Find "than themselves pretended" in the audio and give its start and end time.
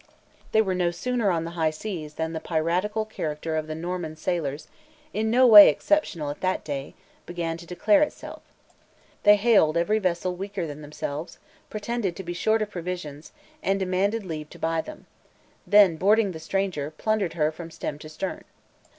10.65-12.15